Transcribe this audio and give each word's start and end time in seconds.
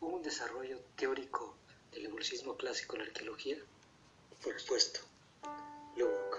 ¿Hubo 0.00 0.16
un 0.16 0.22
desarrollo 0.22 0.78
teórico 0.96 1.56
del 1.92 2.06
evolucionismo 2.06 2.56
clásico 2.56 2.96
en 2.96 3.02
la 3.02 3.08
arqueología? 3.08 3.56
Por 4.42 4.58
supuesto, 4.60 5.00
Lubbock. 5.96 6.38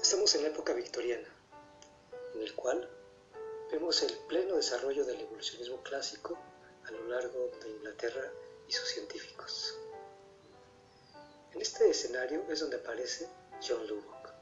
Estamos 0.00 0.34
en 0.34 0.42
la 0.42 0.48
época 0.48 0.72
victoriana, 0.74 1.28
en 2.34 2.42
el 2.42 2.54
cual 2.54 2.88
vemos 3.70 4.02
el 4.02 4.16
pleno 4.28 4.56
desarrollo 4.56 5.04
del 5.04 5.20
evolucionismo 5.20 5.82
clásico 5.82 6.38
a 6.86 6.90
lo 6.90 7.08
largo 7.08 7.50
de 7.62 7.70
Inglaterra 7.70 8.30
y 8.68 8.72
sus 8.72 8.88
científicos. 8.88 9.78
En 11.52 11.60
este 11.60 11.90
escenario 11.90 12.44
es 12.48 12.60
donde 12.60 12.76
aparece 12.76 13.28
John 13.66 13.86
Lubbock. 13.86 14.32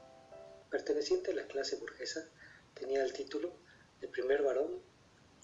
Perteneciente 0.69 1.31
a 1.31 1.35
la 1.35 1.47
clase 1.47 1.75
burguesa, 1.75 2.25
tenía 2.73 3.03
el 3.03 3.13
título 3.13 3.53
de 3.99 4.07
primer 4.07 4.41
varón 4.41 4.81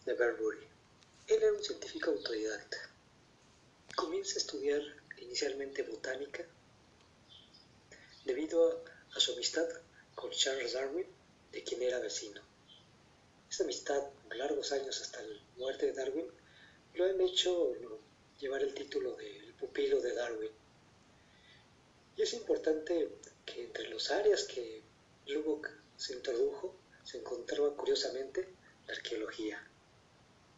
de 0.06 0.14
Berbury. 0.14 0.68
Él 1.28 1.44
era 1.44 1.54
un 1.54 1.64
científico 1.64 2.12
autodidacta. 2.12 2.78
Comienza 3.96 4.36
a 4.36 4.38
estudiar 4.38 4.82
inicialmente 5.18 5.84
botánica 5.84 6.46
debido 8.26 8.84
a 9.16 9.20
su 9.20 9.34
amistad 9.34 9.68
con 10.16 10.32
Charles 10.32 10.74
Darwin, 10.74 11.08
de 11.52 11.64
quien 11.64 11.82
era 11.82 12.00
vecino. 12.00 12.42
Esta 13.50 13.64
amistad, 13.64 14.04
largos 14.36 14.72
años 14.72 15.02
hasta 15.02 15.22
la 15.22 15.40
muerte 15.58 15.88
de 15.88 15.94
Darwin, 15.94 16.28
lo 16.96 17.06
han 17.06 17.22
hecho 17.22 17.74
llevar 18.40 18.64
el 18.64 18.74
título 18.74 19.16
de 19.16 19.54
pupilo 19.60 20.02
de 20.02 20.14
Darwin. 20.14 20.52
Y 22.16 22.22
es 22.22 22.34
importante 22.34 23.10
que 23.46 23.64
entre 23.64 23.90
las 23.90 24.12
áreas 24.12 24.44
que 24.44 24.82
Lubbock 25.28 25.70
se 25.96 26.14
introdujo 26.14 26.76
se 27.08 27.20
encontraba 27.20 27.74
curiosamente 27.74 28.50
la 28.86 28.94
arqueología. 28.94 29.66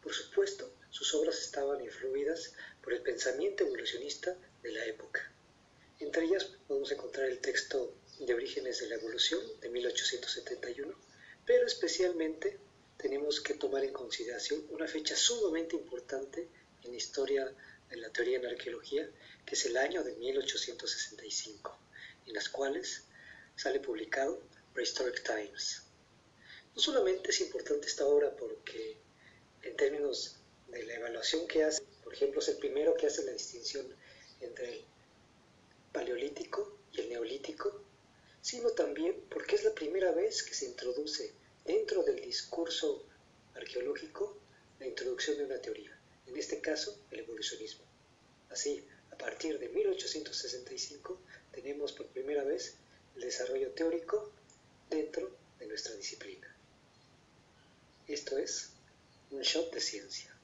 Por 0.02 0.12
supuesto, 0.16 0.74
sus 0.90 1.14
obras 1.14 1.38
estaban 1.38 1.80
influidas 1.80 2.56
por 2.82 2.92
el 2.94 3.04
pensamiento 3.04 3.64
evolucionista 3.64 4.36
de 4.64 4.72
la 4.72 4.84
época. 4.86 5.32
Entre 6.00 6.26
ellas 6.26 6.46
podemos 6.68 6.92
encontrar 6.92 7.28
el 7.28 7.38
texto 7.38 7.94
de 8.18 8.34
Orígenes 8.34 8.80
de 8.80 8.88
la 8.88 8.96
Evolución 8.96 9.42
de 9.62 9.70
1871, 9.70 10.92
pero 11.46 11.68
especialmente 11.68 12.58
tenemos 12.98 13.42
que 13.42 13.54
tomar 13.54 13.84
en 13.84 13.94
consideración 13.94 14.66
una 14.72 14.88
fecha 14.88 15.16
sumamente 15.16 15.76
importante 15.76 16.48
en 16.84 16.92
la 16.92 16.98
historia 16.98 17.54
de 17.92 17.98
la 17.98 18.10
teoría 18.10 18.40
en 18.40 18.48
arqueología, 18.48 19.08
que 19.46 19.54
es 19.54 19.66
el 19.68 19.78
año 19.78 20.04
de 20.04 20.16
1865, 20.16 21.78
en 22.26 22.34
las 22.34 22.50
cuales 22.50 23.04
sale 23.56 23.80
publicado 23.80 24.42
Prehistoric 24.74 25.22
Times. 25.24 25.84
No 26.80 26.84
solamente 26.84 27.32
es 27.32 27.42
importante 27.42 27.88
esta 27.88 28.06
obra 28.06 28.34
porque 28.38 28.96
en 29.64 29.76
términos 29.76 30.38
de 30.70 30.82
la 30.84 30.94
evaluación 30.94 31.46
que 31.46 31.66
hace, 31.66 31.84
por 32.06 32.14
ejemplo, 32.14 32.40
es 32.40 32.48
el 32.48 32.56
primero 32.56 32.96
que 32.96 33.06
hace 33.06 33.26
la 33.26 33.34
distinción 33.34 33.86
entre 34.40 34.76
el 34.76 34.86
paleolítico 35.92 36.78
y 36.94 37.02
el 37.02 37.10
neolítico, 37.10 37.84
sino 38.42 38.70
también 38.70 39.26
porque 39.30 39.58
es 39.58 39.66
la 39.66 39.74
primera 39.74 40.14
vez 40.14 40.42
que 40.42 40.54
se 40.54 40.68
introduce 40.68 41.34
dentro 41.66 42.02
del 42.04 42.22
discurso 42.22 43.06
arqueológico 43.56 44.38
la 44.80 44.88
introducción 44.88 45.38
de 45.38 45.44
una 45.44 45.62
teoría, 45.62 46.00
en 46.28 46.38
este 46.38 46.62
caso 46.62 46.98
el 47.12 47.20
evolucionismo. 47.20 47.84
Así, 48.52 48.88
a 49.12 49.18
partir 49.18 49.60
de 49.60 49.68
1865 49.68 51.20
tenemos 51.52 51.92
por 51.92 52.08
primera 52.08 52.46
vez 52.46 52.76
el 53.18 53.24
desarrollo 53.24 53.70
teórico 53.72 54.32
dentro 54.90 55.30
de 55.60 55.68
nuestra 55.68 55.94
disciplina. 55.96 56.29
Esto 58.10 58.40
es 58.40 58.72
un 59.30 59.42
shot 59.42 59.72
de 59.72 59.80
ciencia. 59.80 60.36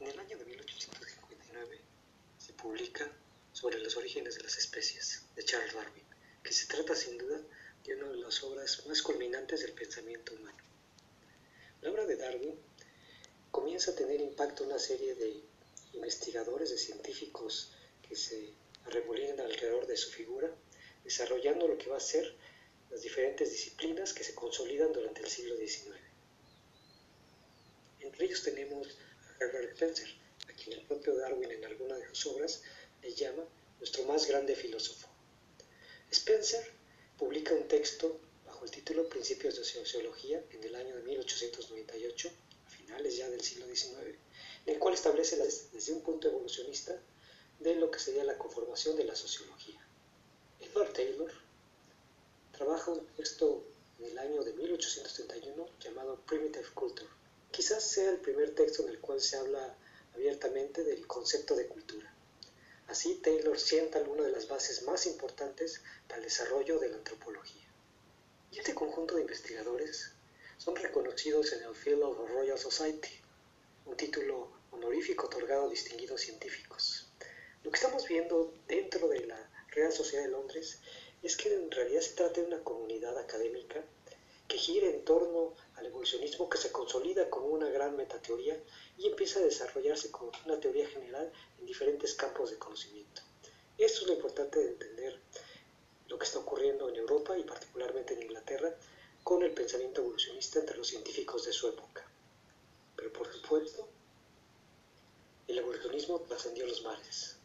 En 0.00 0.08
el 0.08 0.18
año 0.20 0.36
de 0.36 0.44
1859 0.44 1.80
se 2.36 2.52
publica 2.52 3.10
Sobre 3.60 3.80
los 3.80 3.96
orígenes 3.96 4.36
de 4.36 4.44
las 4.44 4.56
especies 4.56 5.24
de 5.34 5.44
Charles 5.44 5.74
Darwin, 5.74 5.97
que 6.48 6.54
se 6.54 6.64
trata 6.64 6.96
sin 6.96 7.18
duda 7.18 7.38
de 7.84 7.94
una 7.96 8.08
de 8.08 8.16
las 8.16 8.42
obras 8.42 8.86
más 8.86 9.02
culminantes 9.02 9.60
del 9.60 9.74
pensamiento 9.74 10.32
humano. 10.34 10.56
La 11.82 11.90
obra 11.90 12.06
de 12.06 12.16
Darwin 12.16 12.58
comienza 13.50 13.90
a 13.90 13.94
tener 13.94 14.18
impacto 14.18 14.64
una 14.64 14.78
serie 14.78 15.14
de 15.14 15.42
investigadores, 15.92 16.70
de 16.70 16.78
científicos 16.78 17.72
que 18.08 18.16
se 18.16 18.54
arremolinan 18.86 19.40
alrededor 19.40 19.86
de 19.86 19.98
su 19.98 20.10
figura, 20.10 20.50
desarrollando 21.04 21.68
lo 21.68 21.76
que 21.76 21.90
va 21.90 21.98
a 21.98 22.00
ser 22.14 22.34
las 22.88 23.02
diferentes 23.02 23.50
disciplinas 23.50 24.14
que 24.14 24.24
se 24.24 24.34
consolidan 24.34 24.90
durante 24.94 25.20
el 25.20 25.28
siglo 25.28 25.54
XIX. 25.54 25.98
Entre 28.00 28.24
ellos 28.24 28.42
tenemos 28.42 28.88
a 28.88 29.44
Herbert 29.44 29.72
Spencer, 29.72 30.08
a 30.48 30.52
quien 30.54 30.78
el 30.78 30.86
propio 30.86 31.14
Darwin 31.14 31.50
en 31.50 31.66
alguna 31.66 31.98
de 31.98 32.06
sus 32.06 32.24
obras 32.24 32.62
le 33.02 33.12
llama 33.12 33.44
nuestro 33.80 34.04
más 34.04 34.26
grande 34.26 34.56
filósofo. 34.56 35.07
Spencer 36.10 36.64
publica 37.18 37.54
un 37.54 37.68
texto 37.68 38.18
bajo 38.46 38.64
el 38.64 38.70
título 38.70 39.08
Principios 39.08 39.56
de 39.58 39.64
Sociología 39.64 40.42
en 40.50 40.64
el 40.64 40.74
año 40.74 40.96
de 40.96 41.02
1898, 41.02 42.30
a 42.66 42.70
finales 42.70 43.16
ya 43.16 43.28
del 43.28 43.42
siglo 43.42 43.66
XIX, 43.66 44.16
en 44.66 44.74
el 44.74 44.78
cual 44.78 44.94
establece 44.94 45.36
desde 45.36 45.92
un 45.92 46.02
punto 46.02 46.28
evolucionista 46.28 46.98
de 47.60 47.74
lo 47.74 47.90
que 47.90 47.98
sería 47.98 48.24
la 48.24 48.38
conformación 48.38 48.96
de 48.96 49.04
la 49.04 49.14
sociología. 49.14 49.78
Edward 50.60 50.92
Taylor 50.94 51.30
trabaja 52.52 52.90
un 52.90 53.06
texto 53.08 53.64
en 53.98 54.06
el 54.06 54.18
año 54.18 54.42
de 54.44 54.54
1831 54.54 55.68
llamado 55.80 56.20
Primitive 56.26 56.70
Culture. 56.74 57.10
Quizás 57.50 57.84
sea 57.84 58.10
el 58.10 58.20
primer 58.20 58.54
texto 58.54 58.82
en 58.84 58.88
el 58.90 58.98
cual 59.00 59.20
se 59.20 59.36
habla 59.36 59.76
abiertamente 60.14 60.84
del 60.84 61.06
concepto 61.06 61.54
de 61.54 61.66
cultura. 61.66 62.14
Así, 62.88 63.16
Taylor 63.16 63.58
sienta 63.60 63.98
alguna 63.98 64.22
de 64.22 64.32
las 64.32 64.48
bases 64.48 64.82
más 64.82 65.06
importantes 65.06 65.82
para 66.06 66.18
el 66.18 66.24
desarrollo 66.24 66.78
de 66.78 66.88
la 66.88 66.96
antropología. 66.96 67.68
Y 68.50 68.58
este 68.58 68.74
conjunto 68.74 69.14
de 69.14 69.20
investigadores 69.20 70.12
son 70.56 70.74
reconocidos 70.74 71.52
en 71.52 71.64
el 71.64 71.74
Fellow 71.74 72.10
of 72.10 72.26
the 72.26 72.32
Royal 72.32 72.58
Society, 72.58 73.10
un 73.84 73.94
título 73.94 74.50
honorífico 74.70 75.26
otorgado 75.26 75.66
a 75.66 75.70
distinguidos 75.70 76.22
científicos. 76.22 77.06
Lo 77.62 77.70
que 77.70 77.76
estamos 77.76 78.08
viendo 78.08 78.54
dentro 78.66 79.06
de 79.08 79.26
la 79.26 79.50
Real 79.68 79.92
Sociedad 79.92 80.24
de 80.24 80.30
Londres 80.30 80.80
es 81.22 81.36
que 81.36 81.52
en 81.52 81.70
realidad 81.70 82.00
se 82.00 82.14
trata 82.14 82.40
de 82.40 82.46
una 82.46 82.64
comunidad 82.64 83.18
académica 83.18 83.84
que 84.48 84.56
gira 84.56 84.86
en 84.88 85.04
torno 85.04 85.54
al 85.76 85.86
evolucionismo 85.86 86.48
que 86.48 86.56
se 86.56 86.72
consolida 86.72 87.28
como 87.28 87.48
una 87.48 87.68
gran 87.68 87.96
metateoría 87.96 88.58
y 88.96 89.06
empieza 89.06 89.40
a 89.40 89.42
desarrollarse 89.42 90.10
como 90.10 90.32
una 90.46 90.58
teoría 90.58 90.88
general 90.88 91.30
en 91.60 91.66
diferentes 91.66 92.14
campos 92.14 92.50
de 92.50 92.58
conocimiento. 92.58 93.20
Esto 93.76 94.00
es 94.00 94.06
lo 94.08 94.14
importante 94.14 94.58
de 94.58 94.68
entender 94.70 95.20
lo 96.08 96.18
que 96.18 96.24
está 96.24 96.38
ocurriendo 96.38 96.88
en 96.88 96.96
Europa 96.96 97.38
y 97.38 97.42
particularmente 97.44 98.14
en 98.14 98.22
Inglaterra 98.22 98.74
con 99.22 99.42
el 99.42 99.52
pensamiento 99.52 100.00
evolucionista 100.00 100.58
entre 100.58 100.78
los 100.78 100.88
científicos 100.88 101.44
de 101.44 101.52
su 101.52 101.68
época. 101.68 102.08
Pero 102.96 103.12
por 103.12 103.30
supuesto, 103.30 103.86
el 105.46 105.58
evolucionismo 105.58 106.20
trascendió 106.20 106.66
los 106.66 106.82
mares. 106.82 107.36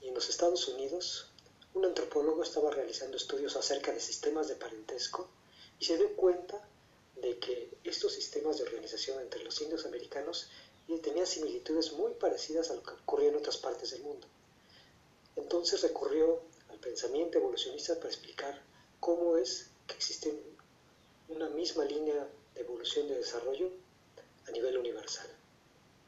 Y 0.00 0.08
en 0.08 0.14
los 0.14 0.28
Estados 0.28 0.66
Unidos, 0.66 1.30
un 1.74 1.84
antropólogo 1.84 2.42
estaba 2.42 2.72
realizando 2.72 3.16
estudios 3.16 3.54
acerca 3.54 3.92
de 3.92 4.00
sistemas 4.00 4.48
de 4.48 4.56
parentesco 4.56 5.30
y 5.82 5.84
se 5.84 5.96
dio 5.96 6.14
cuenta 6.14 6.64
de 7.16 7.40
que 7.40 7.68
estos 7.82 8.12
sistemas 8.12 8.56
de 8.56 8.62
organización 8.62 9.20
entre 9.20 9.42
los 9.42 9.60
indios 9.62 9.84
americanos 9.84 10.48
tenían 11.02 11.26
similitudes 11.26 11.92
muy 11.94 12.12
parecidas 12.12 12.70
a 12.70 12.74
lo 12.74 12.84
que 12.84 12.92
ocurría 12.92 13.30
en 13.30 13.34
otras 13.34 13.56
partes 13.56 13.90
del 13.90 14.02
mundo. 14.02 14.28
Entonces 15.34 15.82
recurrió 15.82 16.40
al 16.68 16.78
pensamiento 16.78 17.38
evolucionista 17.38 17.96
para 17.96 18.10
explicar 18.10 18.62
cómo 19.00 19.36
es 19.36 19.70
que 19.88 19.94
existe 19.94 20.32
una 21.28 21.48
misma 21.48 21.84
línea 21.84 22.28
de 22.54 22.60
evolución 22.60 23.08
de 23.08 23.16
desarrollo 23.16 23.68
a 24.46 24.52
nivel 24.52 24.78
universal. 24.78 25.26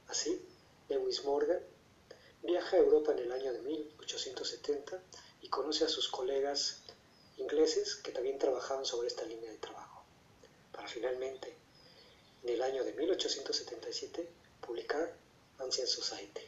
Así, 0.07 0.41
Lewis 0.89 1.25
Morgan 1.25 1.59
viaja 2.45 2.77
a 2.77 2.79
Europa 2.79 3.11
en 3.11 3.19
el 3.19 3.33
año 3.33 3.53
de 3.53 3.61
1870 3.63 5.03
y 5.43 5.49
conoce 5.49 5.83
a 5.85 5.89
sus 5.89 6.07
colegas 6.07 6.84
ingleses 7.39 7.97
que 7.97 8.13
también 8.13 8.39
trabajaban 8.39 8.85
sobre 8.85 9.09
esta 9.09 9.25
línea 9.25 9.51
de 9.51 9.59
trabajo, 9.59 10.05
para 10.73 10.89
finalmente, 10.89 11.57
en 12.43 12.51
el 12.51 12.63
año 12.63 12.85
de 12.85 12.93
1877, 12.93 14.29
publicar 14.61 15.17
Ancient 15.59 15.89
Society. 15.89 16.43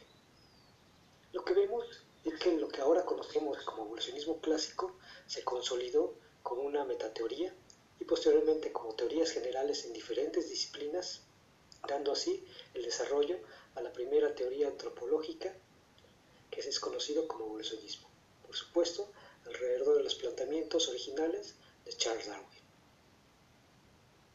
Lo 1.33 1.43
que 1.43 1.53
vemos 1.53 1.85
y 2.23 2.31
que 2.31 2.51
lo 2.57 2.67
que 2.67 2.81
ahora 2.81 3.05
conocemos 3.05 3.57
como 3.63 3.85
evolucionismo 3.85 4.39
clásico 4.41 4.95
se 5.27 5.43
consolidó 5.43 6.13
como 6.43 6.63
una 6.63 6.85
metateoría 6.85 7.53
y 7.99 8.05
posteriormente 8.05 8.71
como 8.71 8.95
teorías 8.95 9.31
generales 9.31 9.85
en 9.85 9.93
diferentes 9.93 10.49
disciplinas, 10.49 11.21
dando 11.87 12.11
así 12.11 12.45
el 12.73 12.83
desarrollo 12.83 13.37
a 13.75 13.81
la 13.81 13.93
primera 13.93 14.33
teoría 14.35 14.67
antropológica 14.67 15.55
que 16.51 16.61
es 16.61 16.79
conocido 16.79 17.27
como 17.27 17.45
evolucionismo. 17.45 18.09
Por 18.45 18.55
supuesto, 18.55 19.11
alrededor 19.47 19.97
de 19.97 20.03
los 20.03 20.15
planteamientos 20.15 20.87
originales 20.89 21.55
de 21.85 21.93
Charles 21.93 22.27
Darwin. 22.27 22.56